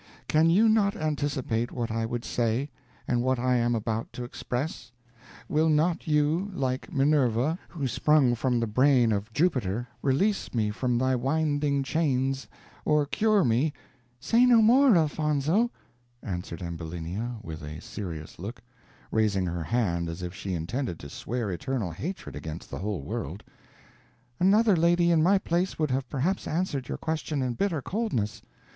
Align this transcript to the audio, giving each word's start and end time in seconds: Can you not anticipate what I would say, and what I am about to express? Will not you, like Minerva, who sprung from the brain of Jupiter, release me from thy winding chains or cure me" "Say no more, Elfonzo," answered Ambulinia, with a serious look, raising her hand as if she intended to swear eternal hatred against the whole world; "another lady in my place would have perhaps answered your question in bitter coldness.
Can 0.27 0.49
you 0.49 0.67
not 0.67 0.95
anticipate 0.95 1.71
what 1.71 1.91
I 1.91 2.07
would 2.07 2.25
say, 2.25 2.71
and 3.07 3.21
what 3.21 3.37
I 3.37 3.57
am 3.57 3.75
about 3.75 4.11
to 4.13 4.23
express? 4.23 4.91
Will 5.47 5.69
not 5.69 6.07
you, 6.07 6.49
like 6.55 6.91
Minerva, 6.91 7.59
who 7.69 7.87
sprung 7.87 8.33
from 8.33 8.59
the 8.59 8.65
brain 8.65 9.11
of 9.11 9.31
Jupiter, 9.31 9.87
release 10.01 10.55
me 10.55 10.71
from 10.71 10.97
thy 10.97 11.15
winding 11.15 11.83
chains 11.83 12.47
or 12.83 13.05
cure 13.05 13.43
me" 13.43 13.73
"Say 14.19 14.43
no 14.43 14.59
more, 14.63 14.95
Elfonzo," 14.95 15.69
answered 16.23 16.63
Ambulinia, 16.63 17.35
with 17.43 17.61
a 17.61 17.79
serious 17.79 18.39
look, 18.39 18.59
raising 19.11 19.45
her 19.45 19.65
hand 19.65 20.09
as 20.09 20.23
if 20.23 20.33
she 20.33 20.55
intended 20.55 20.97
to 21.01 21.11
swear 21.11 21.51
eternal 21.51 21.91
hatred 21.91 22.35
against 22.35 22.71
the 22.71 22.79
whole 22.79 23.03
world; 23.03 23.43
"another 24.39 24.75
lady 24.75 25.11
in 25.11 25.21
my 25.21 25.37
place 25.37 25.77
would 25.77 25.91
have 25.91 26.09
perhaps 26.09 26.47
answered 26.47 26.87
your 26.89 26.97
question 26.97 27.43
in 27.43 27.53
bitter 27.53 27.83
coldness. 27.83 28.41